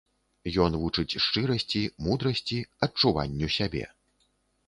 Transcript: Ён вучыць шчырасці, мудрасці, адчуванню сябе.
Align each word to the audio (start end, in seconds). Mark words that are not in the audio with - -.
Ён 0.63 0.71
вучыць 0.83 1.19
шчырасці, 1.25 1.81
мудрасці, 2.07 2.59
адчуванню 2.87 3.53
сябе. 3.59 3.85